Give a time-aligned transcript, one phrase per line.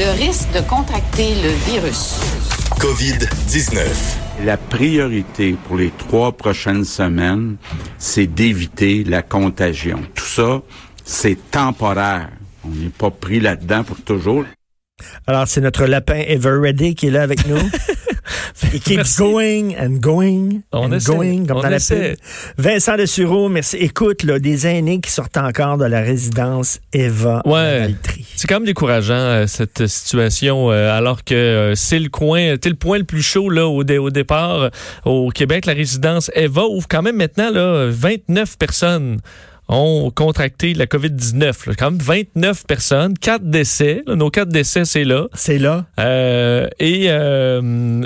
[0.00, 2.18] Le risque de contracter le virus.
[2.78, 4.46] COVID-19.
[4.46, 7.58] La priorité pour les trois prochaines semaines,
[7.98, 10.00] c'est d'éviter la contagion.
[10.14, 10.62] Tout ça,
[11.04, 12.30] c'est temporaire.
[12.64, 14.46] On n'est pas pris là-dedans pour toujours.
[15.26, 17.58] Alors, c'est notre lapin Everready qui est là avec nous.
[18.72, 22.10] Il keeps going and going on and essaie, going, comme on dans la essaie.
[22.10, 22.64] pub.
[22.64, 23.76] Vincent de Sureau, merci.
[23.78, 27.94] Écoute, là, des aînés qui sortent encore de la résidence Eva Ouais.
[28.36, 32.68] C'est quand même décourageant euh, cette situation euh, alors que euh, c'est le coin, c'est
[32.70, 34.70] le point le plus chaud là au, dé- au départ
[35.04, 35.66] au Québec.
[35.66, 39.18] La résidence Eva ouvre quand même maintenant là 29 personnes
[39.72, 41.68] ont contracté la COVID-19.
[41.68, 41.74] là.
[41.78, 44.02] Quand même 29 personnes, 4 décès.
[44.06, 44.16] là.
[44.16, 45.28] nos 4 décès, c'est là.
[45.34, 45.86] C'est là.
[46.00, 47.60] Euh, et euh,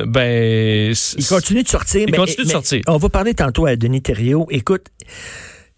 [0.06, 2.02] ben, Il continue de sortir.
[2.02, 2.82] Il mais- continue de sortir.
[2.86, 4.46] On va parler tantôt à Denis Thériault.
[4.50, 4.86] Écoute,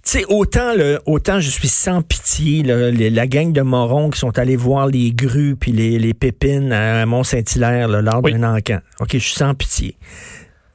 [0.05, 4.11] tu sais, autant, le, autant je suis sans pitié, là, les- la gang de morons
[4.11, 8.33] qui sont allés voir les grues puis les, les pépines à Mont-Saint-Hilaire lors Oui.
[8.33, 8.79] d'un encan.
[9.01, 9.97] OK, je suis sans pitié.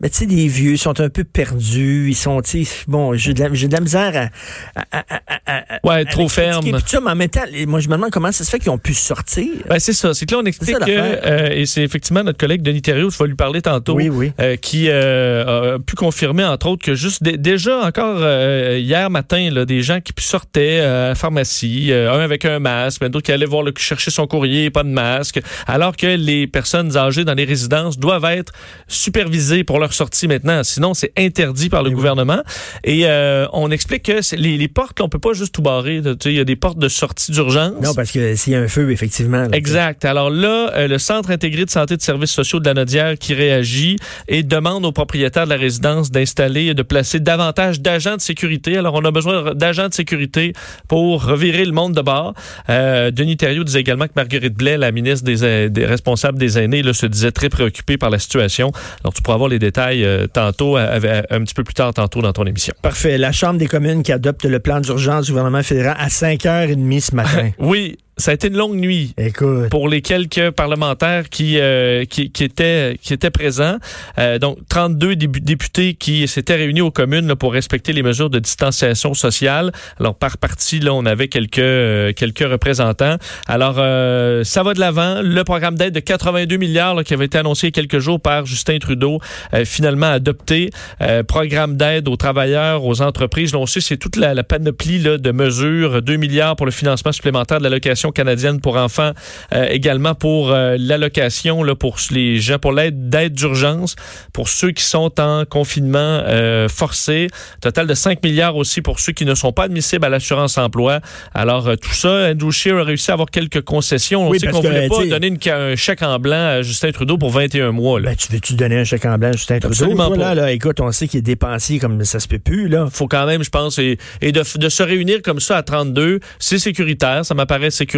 [0.02, 3.34] Mais tu sais, des vieux, sont un peu perdus, ils sont, tu sais, bon, j'ai
[3.34, 4.30] de, la- j'ai de la misère
[4.76, 4.80] à...
[4.82, 6.62] à- à- à- à- Ouais, à trop ferme.
[6.64, 8.60] puis tout ça, mais en même temps, moi, je me demande comment ça se fait
[8.60, 9.48] qu'ils ont pu sortir.
[9.70, 10.14] Ben, c'est ça.
[10.14, 13.10] C'est que là, on explique ça, que, euh, et c'est effectivement notre collègue Denis Thériault,
[13.10, 14.32] je vais lui parler tantôt, Oui, oui.
[14.40, 19.50] euh, qui euh, a pu confirmer, entre autres, que juste dé- déjà encore hier matin,
[19.52, 23.32] là, des gens qui sortaient à la pharmacie, un avec un masque, mais d'autres qui
[23.32, 27.34] allaient voir le, chercher son courrier, pas de masque, alors que les personnes âgées dans
[27.34, 28.52] les résidences doivent être
[28.88, 30.64] supervisées pour leur sortie maintenant.
[30.64, 31.96] Sinon, c'est interdit par le Eh oui.
[31.96, 32.42] gouvernement.
[32.84, 36.02] Et euh, on explique que les, les portes, là, on peut pas juste tout barrer.
[36.26, 37.74] Il y a des portes de sortie d'urgence.
[37.82, 39.42] Non, parce que s'il y a un feu, effectivement.
[39.44, 40.06] là, Exact.
[40.06, 43.18] Alors là, euh, le Centre intégré de santé et de services sociaux de la Nodière
[43.18, 43.98] qui réagit
[44.28, 48.78] et demande aux propriétaires de la résidence d'installer et de placer davantage d'agents de sécurité.
[48.78, 50.54] Alors, on a besoin d'agents de sécurité
[50.88, 52.34] pour revirer le monde de bord.
[52.70, 56.82] Euh, Denis Thériault disait également que Marguerite Blais, la ministre des, des responsables des aînés,
[56.84, 58.72] là, se disait très préoccupée par la situation.
[59.04, 61.94] Alors, tu pourras avoir les détails euh, tantôt, euh, avec- un petit peu plus tard
[61.94, 62.74] tantôt dans ton émission.
[62.82, 63.18] Parfait.
[63.18, 67.16] La Chambre des communes qui adopte le plan d'urgence du gouvernement fédéral à 5h30 ce
[67.16, 67.52] matin.
[67.60, 69.14] Oui, ça a été une longue nuit.
[69.18, 69.70] Écoute.
[69.70, 73.78] pour les quelques parlementaires qui euh, qui, qui étaient qui étaient présents.
[74.18, 78.30] Euh, donc 32 débu- députés qui s'étaient réunis aux communes là, pour respecter les mesures
[78.30, 79.72] de distanciation sociale.
[80.00, 83.16] Alors par parti là, on avait quelques euh, quelques représentants.
[83.48, 85.22] Alors euh, ça va de l'avant.
[85.24, 88.00] Le programme d'aide de 82 milliards là, qui avait été annoncé il y a quelques
[88.00, 89.20] jours par Justin Trudeau,
[89.54, 90.70] euh, finalement adopté.
[91.02, 93.54] Euh, programme d'aide aux travailleurs, aux entreprises.
[93.54, 96.02] Là, on sait c'est toute la, la panoplie là, de mesures.
[96.02, 99.12] 2 milliards pour le financement supplémentaire de l'allocation canadienne pour enfants,
[99.54, 103.96] euh, également pour euh, l'allocation là, pour les gens, pour l'aide d'aide d'urgence
[104.34, 107.28] pour ceux qui sont en confinement euh, forcé.
[107.62, 111.00] Total de 5 milliards aussi pour ceux qui ne sont pas admissibles à l'assurance emploi.
[111.34, 114.28] Alors tout ça, Andrew Scheer a réussi à avoir quelques concessions.
[114.28, 117.18] On Oui, sait qu'on voulait pas donner une un chèque en blanc à Justin Trudeau
[117.18, 118.00] pour 21 mois.
[118.00, 118.10] Là.
[118.12, 119.74] Ben, tu veux-tu donner un chèque en blanc à Justin Trudeau?
[119.74, 120.18] Absolument pas.
[120.18, 122.88] Là, là, écoute, on sait qu'il est dépensier comme ça se peut plus, là.
[122.92, 126.20] faut quand même, je pense, et, et de, de se réunir comme ça à 32,
[126.40, 127.91] c'est sécuritaire, ça m'apparaît sécuritaire.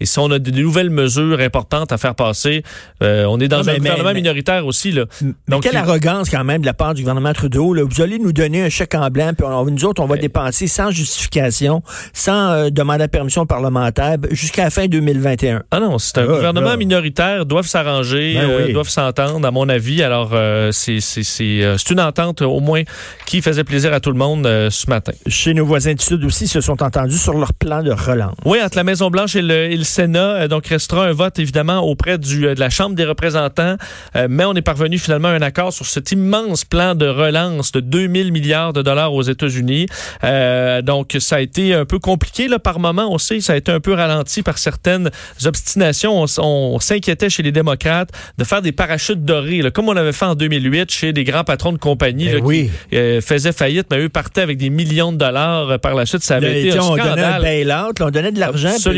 [0.00, 2.62] Et si on a des nouvelles mesures importantes à faire passer,
[3.02, 4.92] euh, on est dans un mais- gouvernement mais- minoritaire aussi.
[4.92, 5.04] Là.
[5.22, 7.74] Mais Donc, quelle il- arrogance quand même de la part du gouvernement Trudeau.
[7.74, 7.82] Là.
[7.88, 10.66] Vous allez nous donner un chèque en blanc, puis on- nous autres, on va dépenser
[10.66, 11.82] sans justification,
[12.12, 15.62] sans euh, demander la permission parlementaire, jusqu'à la fin 2021.
[15.70, 16.76] Ah non, c'est un Ah, gouvernement là.
[16.76, 20.02] minoritaire, doivent s'arranger, Ben euh, doivent s'entendre, à mon avis.
[20.02, 20.30] Alors,
[20.72, 22.82] c'est une entente, au moins,
[23.26, 25.12] qui faisait plaisir à tout le monde ce matin.
[25.26, 28.34] Chez nos voisins du Sud aussi, se sont entendus sur leur plan de relance.
[28.44, 31.80] Oui, entre la Maison-Blanche et le, et le Sénat, euh, donc restera un vote évidemment
[31.80, 33.76] auprès du, euh, de la Chambre des représentants,
[34.16, 37.72] Euh, mais on est parvenu finalement à un accord sur cet immense plan de relance
[37.72, 39.86] de 2000 milliards de dollars aux États-Unis.
[40.22, 43.56] Euh, donc ça a été un peu compliqué là, par moment, on sait, ça a
[43.56, 45.10] été un peu ralenti par certaines
[45.44, 46.24] obstinations.
[46.38, 50.26] On, s'inquiétait chez les démocrates de faire des parachutes dorés, là, comme on avait fait
[50.26, 52.70] en 2008 chez des grands patrons de compagnie Ben là, oui.
[52.90, 56.22] qui euh, faisaient faillite, mais eux partaient avec des millions de dollars par la suite.
[56.22, 57.42] Ça avait été un on donnait un scandale.
[57.42, 58.74] bail-out, là, on donnait de l'argent.
[58.84, 58.93] puis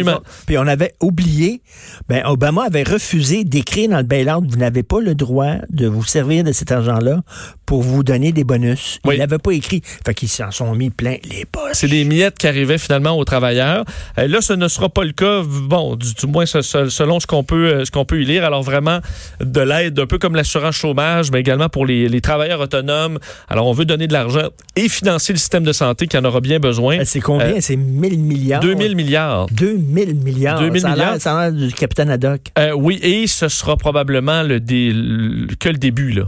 [0.46, 1.62] Puis, on avait oublié,
[2.08, 6.04] ben, Obama avait refusé d'écrire dans le bail-out, vous n'avez pas le droit de vous
[6.04, 7.22] servir de cet argent-là
[7.66, 9.00] pour vous donner des bonus.
[9.04, 9.16] Oui.
[9.16, 9.82] Ils l'avaient pas écrit.
[10.06, 11.72] Fait qu'ils s'en sont mis plein les poches.
[11.74, 13.84] C'est des miettes qui arrivaient finalement aux travailleurs.
[14.18, 17.20] Euh, là, ce ne sera pas le cas, bon, du, du moins ce- ce- selon
[17.20, 18.44] ce qu'on peut, euh, ce qu'on peut y lire.
[18.44, 19.00] Alors vraiment,
[19.40, 23.18] de l'aide, un peu comme l'assurance chômage, mais également pour les, les travailleurs autonomes.
[23.48, 26.40] Alors on veut donner de l'argent et financer le système de santé qui en aura
[26.40, 27.00] bien besoin.
[27.00, 27.46] Euh, C'est combien?
[27.48, 28.60] Euh, c'est 1000 milliards.
[28.60, 29.46] 2000 milliards.
[29.50, 30.60] 2000 milliards.
[30.60, 31.20] 2000 ça milliards.
[31.20, 32.40] Ça a l'air du capitaine Haddock.
[32.58, 36.24] Euh, oui, et ce sera probablement le, dé- le- que le début, là.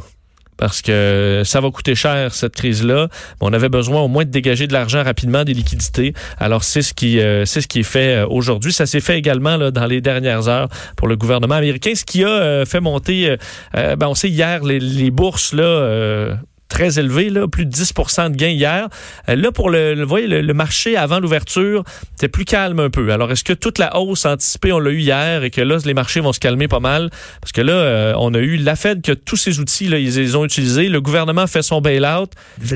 [0.58, 3.08] Parce que ça va coûter cher, cette crise-là.
[3.40, 6.12] On avait besoin au moins de dégager de l'argent rapidement, des liquidités.
[6.38, 8.72] Alors, c'est ce qui, euh, c'est ce qui est fait euh, aujourd'hui.
[8.72, 12.24] Ça s'est fait également là, dans les dernières heures pour le gouvernement américain, ce qui
[12.24, 13.36] a euh, fait monter, euh,
[13.76, 16.34] euh, ben, on sait hier, les, les bourses, là, euh,
[16.68, 17.92] très élevées, là, plus de 10
[18.30, 18.88] de gains hier.
[19.28, 21.84] Euh, là, pour le, voyez, le, le marché avant l'ouverture,
[22.14, 23.10] c'était plus calme un peu.
[23.12, 25.94] Alors, est-ce que toute la hausse anticipée, on l'a eu hier et que là, les
[25.94, 27.10] marchés vont se calmer pas mal?
[27.40, 30.14] Parce que là, euh, on a eu la Fed que tous ces outils, là, ils
[30.14, 30.88] les ont utilisés.
[30.88, 32.30] Le gouvernement fait son bail-out.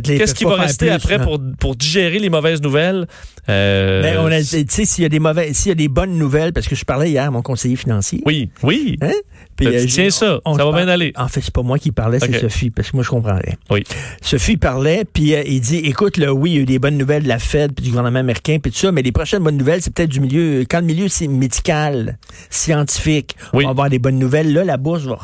[0.05, 1.25] Qu'est-ce qui va rester plus, après là.
[1.25, 3.07] pour, pour digérer les mauvaises nouvelles?
[3.49, 5.89] Euh, Ben, on a, tu sais, s'il y a des mauvais, s'il y a des
[5.89, 8.23] bonnes nouvelles, parce que je parlais hier à mon conseiller financier.
[8.25, 8.97] Oui, oui.
[9.03, 9.11] Hein?
[9.57, 11.13] Puis, Ben, euh, tiens ça, on ça va bien aller.
[11.17, 12.41] En fait, c'est pas moi qui parlais, c'est.
[12.41, 13.55] Sophie, parce que moi, je comprends rien.
[13.71, 13.82] Oui.
[14.21, 16.97] Sophie parlait, puis euh, il dit, écoute, là, oui, il y a eu des bonnes
[16.99, 19.57] nouvelles de la Fed, puis du gouvernement américain, puis tout ça, mais les prochaines bonnes
[19.57, 22.19] nouvelles, c'est peut-être du milieu, quand le milieu c'est médical,
[22.51, 23.65] scientifique, Oui.
[23.65, 25.19] on va avoir des bonnes nouvelles, là, la bourse va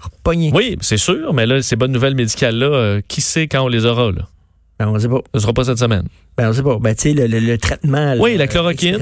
[0.00, 0.50] repogner.
[0.54, 3.84] Oui, c'est sûr, mais là, ces bonnes nouvelles médicales-là, euh, qui sait quand on les
[3.86, 4.10] aura?
[4.12, 4.28] Là?
[4.80, 5.20] Ben, on sait pas.
[5.34, 6.04] Ce sera pas cette semaine.
[6.38, 6.78] Ben, on sait pas.
[6.80, 8.14] Ben, tu sais, le, le- le traitement.
[8.18, 8.96] Oui, là, la chloroquine.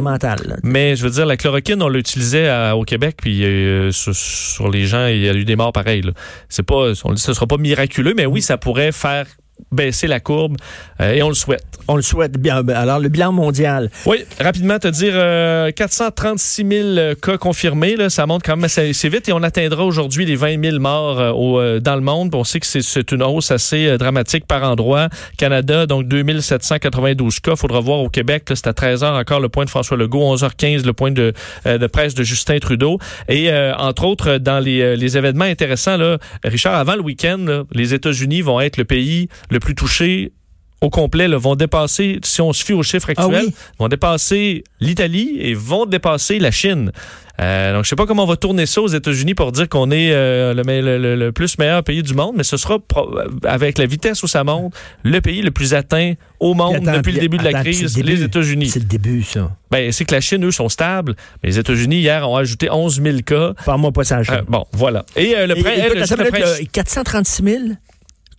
[0.64, 4.68] Mais je veux dire, la chloroquine, on l'utilisait à- au Québec, puis euh, sur, sur
[4.70, 6.02] les gens, il y a eu des morts pareils.
[6.48, 9.26] C'est pas, on dit, ce sera pas miraculeux, mais oui, ça pourrait faire
[9.72, 10.56] baisser la courbe,
[11.00, 11.64] euh, et on le souhaite.
[11.90, 12.62] On le souhaite bien.
[12.62, 13.90] Ben, Alors, le bilan mondial.
[14.06, 16.66] Oui, rapidement te dire, euh, 436
[16.96, 20.26] 000 cas confirmés, là, ça monte quand même assez, assez vite et on atteindra aujourd'hui
[20.26, 22.34] les 20 000 morts euh, au, euh, dans le monde.
[22.34, 25.08] On sait que c'est- une hausse assez euh, dramatique par endroit.
[25.38, 27.56] Canada, donc 2792 cas.
[27.56, 30.92] Faudra voir au Québec, c'est à 13h encore le point de François Legault, 11h15 le
[30.92, 31.32] point de,
[31.66, 32.98] euh, de presse de Justin Trudeau.
[33.28, 37.64] Et euh, entre autres, dans les, euh, les événements intéressants, là, Richard, avant le week-end,
[37.72, 40.32] les États-Unis vont être le pays le plus touché
[40.80, 43.54] au complet, là, vont dépasser, si on se fie aux chiffres Ah actuels, oui?
[43.80, 46.92] vont dépasser l'Italie et vont dépasser la Chine.
[47.40, 49.90] Euh, donc, je sais pas comment on va tourner ça aux États-Unis pour dire qu'on
[49.90, 53.12] est euh, le, le- le- le plus meilleur pays du monde, mais ce sera, pro-
[53.44, 54.72] avec la vitesse où ça monte,
[55.02, 58.02] le pays le plus atteint au monde attends, depuis le début de la crise, le
[58.04, 58.68] les États-Unis.
[58.68, 59.50] C'est le début, ça.
[59.72, 63.00] Ben, c'est que la Chine, eux, sont stables, mais les États-Unis, hier, ont ajouté 11
[63.02, 63.54] 000 cas.
[63.64, 64.18] Parle-moi pas ça.
[64.18, 65.04] Euh, bon, voilà.
[65.16, 67.58] Et euh, le, Et- prin- écoute, le- le une minute, prince- là, 436 000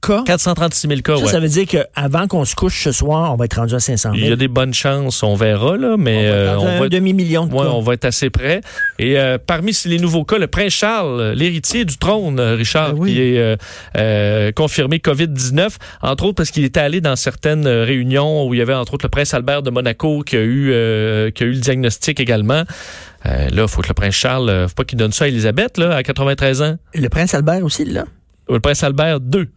[0.01, 0.23] cas.
[0.25, 1.31] 436 000 cas, Ça, ouais.
[1.31, 4.11] ça veut dire qu'avant qu'on se couche ce soir, on va être rendu à 500
[4.13, 4.23] 000.
[4.23, 6.87] Il y a des bonnes chances, on verra, là, mais on va être euh, un
[6.89, 7.69] demi-million de Ouais, cas.
[7.71, 8.61] on va être assez près.
[8.97, 13.13] Et euh, parmi les nouveaux cas, le prince Charles, l'héritier du trône, euh, Richard, oui.
[13.13, 13.57] qui est
[13.97, 15.69] euh, confirmé COVID-19,
[16.01, 19.05] entre autres parce qu'il était allé dans certaines réunions où il y avait entre autres
[19.05, 20.67] le prince Albert de Monaco qui a eu,
[21.33, 22.63] qui a eu le diagnostic également.
[23.25, 25.77] Euh, là, il faut que le prince Charles, faut pas qu'il donne ça à Elisabeth,
[25.77, 26.75] là, à 93 ans.
[26.93, 28.05] Le prince Albert aussi, là?
[28.47, 29.47] Le prince Albert II, Le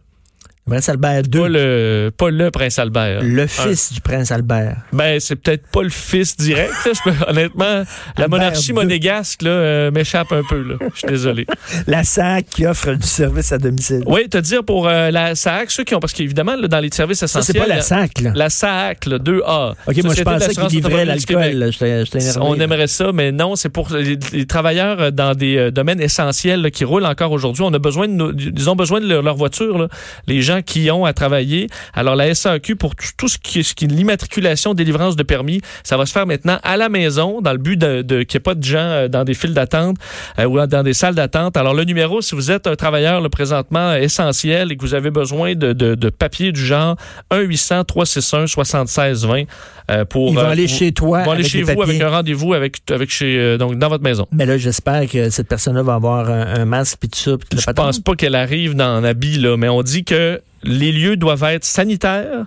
[0.65, 1.45] prince Albert pas II.
[1.49, 3.21] le, pas le prince Albert.
[3.21, 4.77] Le fils du prince Albert.
[4.93, 6.71] Ben, c'est peut-être pas le fils direct.
[7.05, 7.11] là.
[7.27, 7.83] Honnêtement,
[8.17, 8.73] la monarchie II.
[8.75, 10.61] monégasque là, euh, m'échappe un peu.
[10.61, 10.75] là.
[10.93, 11.45] Je suis désolé.
[11.87, 14.03] La SAC qui offre du service à domicile.
[14.05, 16.89] Oui, te dire pour euh, la SAC, ceux qui ont, parce qu'évidemment, là, dans les
[16.91, 17.55] services ça, essentiels.
[17.61, 18.31] c'est pas la SAC, là.
[18.35, 19.73] La SAC, le 2A.
[19.87, 21.43] OK, moi, je pensais d'assurance qu'il livrait automobile du l'alcool.
[21.43, 21.53] Québec.
[21.55, 21.71] là.
[21.71, 22.39] J'étais j'étais énervé.
[22.41, 25.99] On aimerait ça, mais non, c'est pour les, les travailleurs euh, dans des euh, domaines
[26.01, 27.63] essentiels là, qui roulent encore aujourd'hui.
[27.67, 29.87] On a besoin de nos- ils ont besoin de leur, leur voiture, là.
[30.27, 31.67] les gens qui ont à travailler.
[31.93, 35.61] Alors la SAQ pour tout, ce qui est, ce qui est l'immatriculation, délivrance de permis,
[35.83, 38.41] ça va se faire maintenant à la maison dans le but de, de qu'il n'y
[38.41, 39.97] ait pas de gens euh, dans des files d'attente
[40.39, 41.57] euh, ou dans des salles d'attente.
[41.57, 44.93] Alors le numéro, si vous êtes un travailleur le présentement euh, essentiel et que vous
[44.93, 46.95] avez besoin de, de, de papiers du genre
[47.31, 49.43] 1 800 361 76 20
[49.91, 51.21] euh, pour Ils vont aller chez toi.
[51.21, 54.27] ils vont aller chez vous avec un rendez-vous avec, avec chez, donc dans votre maison.
[54.31, 57.31] Mais là, j'espère que cette personne-là va avoir un, un masque puis tout ça.
[57.31, 60.91] la Je pense pas qu'elle arrive dans un habit, là, mais on dit que les
[60.91, 62.45] lieux doivent être sanitaires.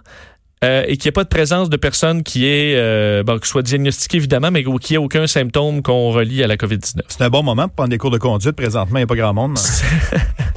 [0.64, 3.48] Euh, et qu'il n'y ait pas de présence de personnes qui est, euh, bon, qui
[3.48, 7.00] soit diagnostiquée évidemment, mais qui ait aucun symptôme qu'on relie à la COVID-19.
[7.08, 8.52] C'est un bon moment pour prendre des cours de conduite.
[8.52, 9.58] Présentement, il n'y a pas grand monde.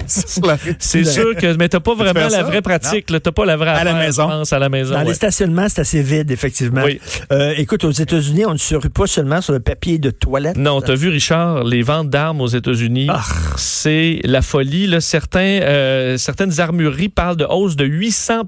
[0.07, 0.75] Sur la rue.
[0.79, 3.71] C'est sûr que, mais t'as pas vraiment la vraie pratique, là, t'as pas la vraie
[3.71, 4.27] À la maison.
[4.27, 4.93] pense, à la maison.
[4.93, 5.05] Dans ouais.
[5.07, 6.83] les stationnements, c'est assez vide, effectivement.
[6.85, 6.99] Oui.
[7.31, 10.57] Euh, écoute, aux États-Unis, on ne se rue pas seulement sur le papier de toilette.
[10.57, 13.21] Non, t'as vu, Richard, les ventes d'armes aux États-Unis, Ah.
[13.57, 14.87] c'est la folie.
[14.87, 15.01] Là.
[15.01, 18.43] Certains, euh, certaines armureries parlent de hausse de 800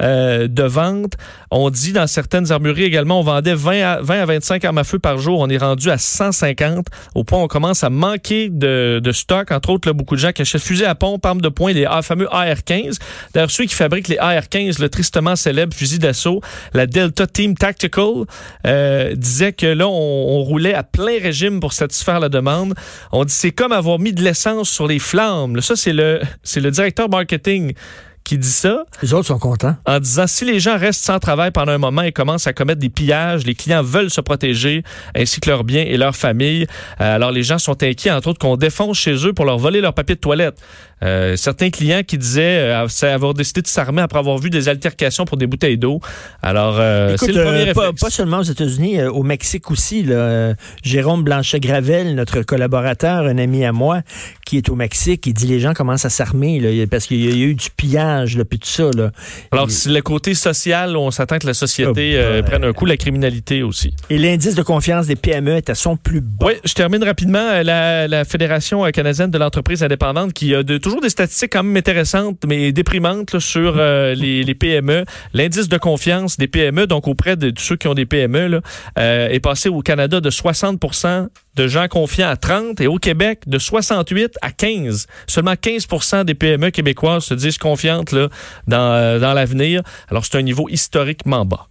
[0.00, 1.14] euh, de vente.
[1.50, 4.84] On dit dans certaines armureries également, on vendait 20 à, 20 à 25 armes à
[4.84, 5.40] feu par jour.
[5.40, 9.50] On est rendu à 150 au point où on commence à manquer de, stock.
[9.50, 12.28] Entre autres, beaucoup de gens qui achètent fusées à pompe, armes de poing, les fameux
[12.34, 12.98] AR-15.
[13.34, 16.40] D'ailleurs, ceux qui fabriquent les AR-15, le tristement célèbre fusil d'assaut,
[16.72, 18.24] la Delta Team Tactical,
[18.66, 22.74] euh, disait que là, on, roulait à plein régime pour satisfaire la demande.
[23.12, 25.60] On dit c'est comme avoir mis de l'essence sur les flammes.
[25.60, 27.74] Ça, c'est le directeur marketing
[28.24, 29.76] qui dit ça Les autres sont contents.
[29.86, 32.80] en disant si les gens restent sans travail pendant un moment et commencent à commettre
[32.80, 34.82] des pillages, les clients veulent se protéger
[35.14, 36.66] ainsi que leurs biens et leurs familles.
[37.00, 39.80] Euh, alors les gens sont inquiets, entre autres, qu'on défonce chez eux pour leur voler
[39.80, 40.60] leur papier de toilette.
[41.02, 45.24] Euh, certains clients qui disaient euh, avoir décidé de s'armer après avoir vu des altercations
[45.24, 46.00] pour des bouteilles d'eau.
[46.42, 50.02] Alors euh, c'est le premier euh, pas, pas seulement aux États-Unis, au Mexique aussi.
[50.02, 54.02] Là, Jérôme Blanchet-Gravel, notre collaborateur, un ami à moi,
[54.46, 57.46] qui est au Mexique, il dit les gens commencent à s'armer parce qu'il y a
[57.46, 58.90] eu du pillage, là, puis tout ça.
[58.96, 59.10] Là.
[59.50, 62.44] Alors Et- le côté social, on s'attend que la société euh, ben.
[62.44, 63.94] prenne un coup, la criminalité aussi.
[64.10, 66.46] Et l'indice de confiance des PME est à son plus bas.
[66.46, 67.62] Oui, je termine rapidement.
[67.62, 71.76] La, la Fédération canadienne de l'entreprise indépendante qui a de, toujours des statistiques quand même
[71.76, 75.04] intéressantes, mais déprimantes sur euh, les, PME.
[75.32, 78.60] L'indice de confiance des PME, donc auprès de, ceux qui ont des PME,
[78.98, 83.40] euh, est passé au Canada de 60% de gens confiants à 30 et au Québec
[83.46, 85.06] de 68 à 15.
[85.26, 88.28] Seulement 15% des PME québécoises se disent confiantes euh,
[88.66, 89.82] dans l'avenir.
[90.08, 91.68] Alors c'est un niveau historiquement bas.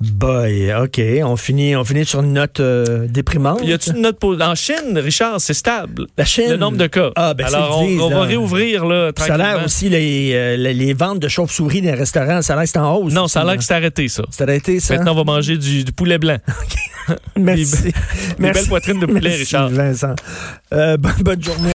[0.00, 1.00] Boy, OK.
[1.24, 3.60] On finit, on finit sur une note euh, déprimante.
[3.64, 4.36] Y a-t-il une note pour...
[4.40, 6.06] En Chine, Richard, c'est stable.
[6.16, 6.50] La Chine?
[6.50, 7.10] Le nombre de cas.
[7.16, 8.22] Ah, ben, Alors, on, disent, on va là.
[8.22, 9.64] réouvrir là, Ça a l'air tranquillement.
[9.64, 12.70] aussi, les, euh, les, les ventes de chauves-souris dans les restaurants, ça a l'air que
[12.70, 13.12] c'est en hausse.
[13.12, 14.22] Non, ça a l'air que c'est arrêté, ça.
[14.30, 14.94] C'est arrêté, ça?
[14.94, 16.38] Maintenant, on va manger du, du poulet blanc.
[17.36, 17.92] Merci.
[18.38, 19.70] Des belles poitrines de poulet, Merci, Richard.
[19.70, 20.14] Vincent.
[20.72, 21.62] Euh, bonne journée.